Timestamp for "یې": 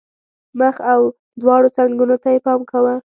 2.33-2.39